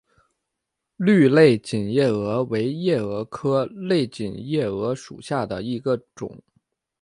[0.95, 6.41] 绿类锦夜蛾为夜蛾科类锦夜蛾属下的一个种。